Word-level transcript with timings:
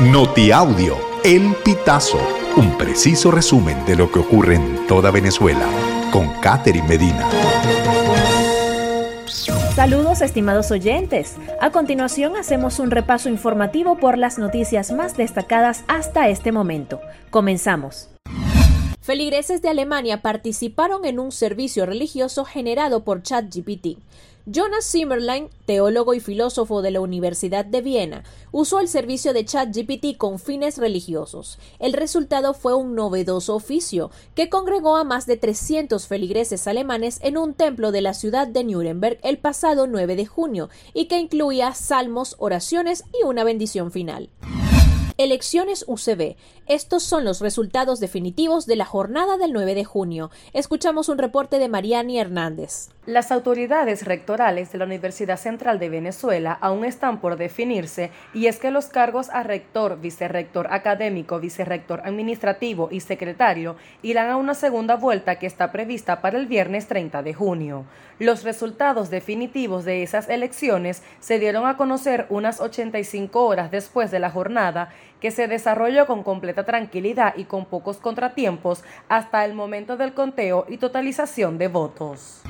Notiaudio, 0.00 0.98
El 1.24 1.54
Pitazo, 1.64 2.20
un 2.58 2.76
preciso 2.76 3.30
resumen 3.30 3.82
de 3.86 3.96
lo 3.96 4.12
que 4.12 4.18
ocurre 4.18 4.56
en 4.56 4.86
toda 4.86 5.10
Venezuela, 5.10 5.66
con 6.12 6.28
Catherine 6.42 6.86
Medina. 6.86 7.26
Saludos 9.74 10.20
estimados 10.20 10.70
oyentes. 10.70 11.36
A 11.62 11.70
continuación 11.70 12.36
hacemos 12.36 12.78
un 12.78 12.90
repaso 12.90 13.30
informativo 13.30 13.96
por 13.96 14.18
las 14.18 14.38
noticias 14.38 14.92
más 14.92 15.16
destacadas 15.16 15.82
hasta 15.88 16.28
este 16.28 16.52
momento. 16.52 17.00
Comenzamos. 17.30 18.10
Feligreses 19.00 19.62
de 19.62 19.70
Alemania 19.70 20.20
participaron 20.20 21.06
en 21.06 21.18
un 21.18 21.32
servicio 21.32 21.86
religioso 21.86 22.44
generado 22.44 23.02
por 23.02 23.22
ChatGPT. 23.22 23.96
Jonas 24.48 24.88
Zimmerlein, 24.88 25.50
teólogo 25.64 26.14
y 26.14 26.20
filósofo 26.20 26.80
de 26.80 26.92
la 26.92 27.00
Universidad 27.00 27.64
de 27.64 27.82
Viena, 27.82 28.22
usó 28.52 28.78
el 28.78 28.86
servicio 28.86 29.32
de 29.32 29.44
ChatGPT 29.44 30.16
con 30.16 30.38
fines 30.38 30.78
religiosos. 30.78 31.58
El 31.80 31.92
resultado 31.92 32.54
fue 32.54 32.72
un 32.72 32.94
novedoso 32.94 33.56
oficio 33.56 34.12
que 34.36 34.48
congregó 34.48 34.98
a 34.98 35.02
más 35.02 35.26
de 35.26 35.36
300 35.36 36.06
feligreses 36.06 36.68
alemanes 36.68 37.18
en 37.22 37.38
un 37.38 37.54
templo 37.54 37.90
de 37.90 38.02
la 38.02 38.14
ciudad 38.14 38.46
de 38.46 38.62
Nuremberg 38.62 39.18
el 39.24 39.38
pasado 39.38 39.88
9 39.88 40.14
de 40.14 40.26
junio 40.26 40.70
y 40.94 41.06
que 41.06 41.18
incluía 41.18 41.74
salmos, 41.74 42.36
oraciones 42.38 43.02
y 43.20 43.26
una 43.26 43.42
bendición 43.42 43.90
final. 43.90 44.30
Elecciones 45.18 45.84
UCB. 45.88 46.36
Estos 46.68 47.02
son 47.02 47.24
los 47.24 47.40
resultados 47.40 47.98
definitivos 47.98 48.66
de 48.66 48.76
la 48.76 48.84
jornada 48.84 49.38
del 49.38 49.52
9 49.52 49.74
de 49.74 49.84
junio. 49.84 50.30
Escuchamos 50.52 51.08
un 51.08 51.18
reporte 51.18 51.58
de 51.58 51.68
Mariani 51.68 52.20
Hernández. 52.20 52.90
Las 53.06 53.30
autoridades 53.30 54.04
rectorales 54.04 54.72
de 54.72 54.78
la 54.78 54.84
Universidad 54.84 55.36
Central 55.36 55.78
de 55.78 55.88
Venezuela 55.88 56.58
aún 56.60 56.84
están 56.84 57.20
por 57.20 57.36
definirse 57.36 58.10
y 58.34 58.48
es 58.48 58.58
que 58.58 58.72
los 58.72 58.86
cargos 58.86 59.30
a 59.30 59.44
rector, 59.44 60.00
vicerrector 60.00 60.66
académico, 60.72 61.38
vicerrector 61.38 62.00
administrativo 62.04 62.88
y 62.90 62.98
secretario 62.98 63.76
irán 64.02 64.30
a 64.30 64.36
una 64.36 64.54
segunda 64.54 64.96
vuelta 64.96 65.38
que 65.38 65.46
está 65.46 65.70
prevista 65.70 66.20
para 66.20 66.36
el 66.36 66.46
viernes 66.46 66.88
30 66.88 67.22
de 67.22 67.32
junio. 67.32 67.84
Los 68.18 68.42
resultados 68.42 69.08
definitivos 69.08 69.84
de 69.84 70.02
esas 70.02 70.28
elecciones 70.28 71.04
se 71.20 71.38
dieron 71.38 71.64
a 71.68 71.76
conocer 71.76 72.26
unas 72.28 72.60
85 72.60 73.46
horas 73.46 73.70
después 73.70 74.10
de 74.10 74.18
la 74.18 74.30
jornada 74.30 74.88
que 75.20 75.30
se 75.30 75.46
desarrolló 75.46 76.08
con 76.08 76.24
completa 76.24 76.64
tranquilidad 76.64 77.34
y 77.36 77.44
con 77.44 77.66
pocos 77.66 77.98
contratiempos 77.98 78.82
hasta 79.08 79.44
el 79.44 79.54
momento 79.54 79.96
del 79.96 80.12
conteo 80.12 80.66
y 80.68 80.78
totalización 80.78 81.56
de 81.56 81.68
votos. 81.68 82.42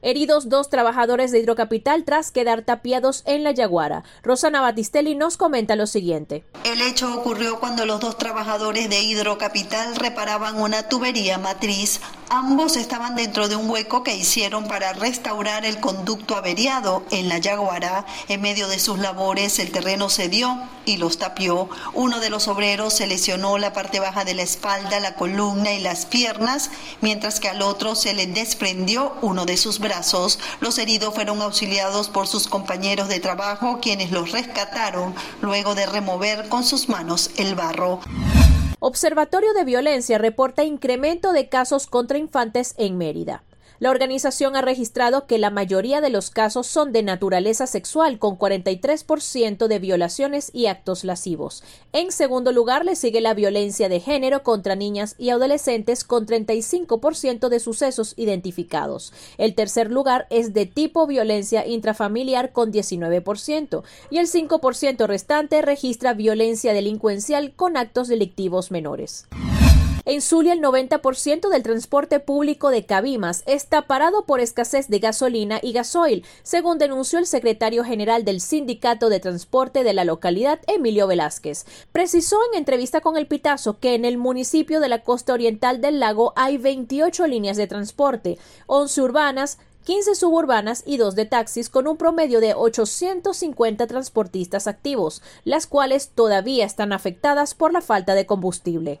Heridos 0.00 0.48
dos 0.48 0.70
trabajadores 0.70 1.32
de 1.32 1.40
Hidrocapital 1.40 2.04
tras 2.04 2.30
quedar 2.30 2.62
tapiados 2.62 3.24
en 3.26 3.42
la 3.42 3.50
Yaguara. 3.50 4.04
Rosana 4.22 4.60
Batistelli 4.60 5.16
nos 5.16 5.36
comenta 5.36 5.74
lo 5.74 5.86
siguiente. 5.86 6.44
El 6.64 6.80
hecho 6.82 7.12
ocurrió 7.12 7.58
cuando 7.58 7.84
los 7.84 7.98
dos 8.00 8.16
trabajadores 8.16 8.88
de 8.88 9.02
Hidrocapital 9.02 9.96
reparaban 9.96 10.60
una 10.60 10.88
tubería 10.88 11.38
matriz. 11.38 12.00
Ambos 12.30 12.76
estaban 12.76 13.16
dentro 13.16 13.48
de 13.48 13.56
un 13.56 13.70
hueco 13.70 14.02
que 14.02 14.14
hicieron 14.14 14.68
para 14.68 14.92
restaurar 14.92 15.64
el 15.64 15.80
conducto 15.80 16.36
averiado 16.36 17.02
en 17.10 17.30
la 17.30 17.38
Yaguara. 17.38 18.04
En 18.28 18.42
medio 18.42 18.68
de 18.68 18.78
sus 18.78 18.98
labores 18.98 19.58
el 19.58 19.70
terreno 19.70 20.10
cedió 20.10 20.60
y 20.84 20.98
los 20.98 21.16
tapió. 21.16 21.70
Uno 21.94 22.20
de 22.20 22.28
los 22.28 22.46
obreros 22.46 22.92
se 22.92 23.06
lesionó 23.06 23.56
la 23.56 23.72
parte 23.72 23.98
baja 23.98 24.26
de 24.26 24.34
la 24.34 24.42
espalda, 24.42 25.00
la 25.00 25.14
columna 25.14 25.72
y 25.72 25.80
las 25.80 26.04
piernas, 26.04 26.70
mientras 27.00 27.40
que 27.40 27.48
al 27.48 27.62
otro 27.62 27.94
se 27.94 28.12
le 28.12 28.26
desprendió 28.26 29.14
uno 29.22 29.46
de 29.46 29.56
sus 29.56 29.78
brazos 29.78 30.38
los 30.60 30.78
heridos 30.78 31.14
fueron 31.14 31.40
auxiliados 31.40 32.08
por 32.08 32.26
sus 32.26 32.48
compañeros 32.48 33.08
de 33.08 33.20
trabajo, 33.20 33.78
quienes 33.80 34.10
los 34.10 34.32
rescataron 34.32 35.14
luego 35.40 35.74
de 35.74 35.86
remover 35.86 36.48
con 36.48 36.64
sus 36.64 36.88
manos 36.88 37.30
el 37.36 37.54
barro. 37.54 38.00
Observatorio 38.80 39.52
de 39.54 39.64
Violencia 39.64 40.18
reporta 40.18 40.62
incremento 40.62 41.32
de 41.32 41.48
casos 41.48 41.88
contra 41.88 42.16
infantes 42.16 42.74
en 42.78 42.96
Mérida. 42.96 43.42
La 43.80 43.90
organización 43.90 44.56
ha 44.56 44.60
registrado 44.60 45.26
que 45.26 45.38
la 45.38 45.50
mayoría 45.50 46.00
de 46.00 46.10
los 46.10 46.30
casos 46.30 46.66
son 46.66 46.92
de 46.92 47.04
naturaleza 47.04 47.68
sexual, 47.68 48.18
con 48.18 48.36
43% 48.36 49.68
de 49.68 49.78
violaciones 49.78 50.50
y 50.52 50.66
actos 50.66 51.04
lascivos. 51.04 51.62
En 51.92 52.10
segundo 52.10 52.50
lugar, 52.50 52.84
le 52.84 52.96
sigue 52.96 53.20
la 53.20 53.34
violencia 53.34 53.88
de 53.88 54.00
género 54.00 54.42
contra 54.42 54.74
niñas 54.74 55.14
y 55.16 55.30
adolescentes, 55.30 56.02
con 56.02 56.26
35% 56.26 57.48
de 57.48 57.60
sucesos 57.60 58.14
identificados. 58.16 59.12
El 59.38 59.54
tercer 59.54 59.92
lugar 59.92 60.26
es 60.30 60.52
de 60.52 60.66
tipo 60.66 61.06
violencia 61.06 61.64
intrafamiliar, 61.64 62.52
con 62.52 62.72
19%, 62.72 63.84
y 64.10 64.18
el 64.18 64.26
5% 64.26 65.06
restante 65.06 65.62
registra 65.62 66.14
violencia 66.14 66.72
delincuencial 66.72 67.52
con 67.54 67.76
actos 67.76 68.08
delictivos 68.08 68.72
menores. 68.72 69.28
En 70.08 70.22
Zulia, 70.22 70.54
el 70.54 70.62
90% 70.62 71.50
del 71.50 71.62
transporte 71.62 72.18
público 72.18 72.70
de 72.70 72.86
Cabimas 72.86 73.42
está 73.44 73.82
parado 73.82 74.24
por 74.24 74.40
escasez 74.40 74.88
de 74.88 75.00
gasolina 75.00 75.60
y 75.62 75.74
gasoil, 75.74 76.24
según 76.42 76.78
denunció 76.78 77.18
el 77.18 77.26
secretario 77.26 77.84
general 77.84 78.24
del 78.24 78.40
Sindicato 78.40 79.10
de 79.10 79.20
Transporte 79.20 79.84
de 79.84 79.92
la 79.92 80.06
localidad, 80.06 80.60
Emilio 80.66 81.08
Velázquez. 81.08 81.66
Precisó 81.92 82.38
en 82.50 82.56
entrevista 82.56 83.02
con 83.02 83.18
el 83.18 83.26
Pitazo 83.26 83.80
que 83.80 83.94
en 83.94 84.06
el 84.06 84.16
municipio 84.16 84.80
de 84.80 84.88
la 84.88 85.02
costa 85.02 85.34
oriental 85.34 85.82
del 85.82 86.00
lago 86.00 86.32
hay 86.36 86.56
28 86.56 87.26
líneas 87.26 87.58
de 87.58 87.66
transporte, 87.66 88.38
11 88.66 89.02
urbanas, 89.02 89.58
15 89.84 90.14
suburbanas 90.14 90.84
y 90.86 90.96
2 90.96 91.16
de 91.16 91.26
taxis 91.26 91.68
con 91.68 91.86
un 91.86 91.98
promedio 91.98 92.40
de 92.40 92.54
850 92.54 93.86
transportistas 93.86 94.68
activos, 94.68 95.20
las 95.44 95.66
cuales 95.66 96.08
todavía 96.14 96.64
están 96.64 96.94
afectadas 96.94 97.52
por 97.52 97.74
la 97.74 97.82
falta 97.82 98.14
de 98.14 98.24
combustible. 98.24 99.00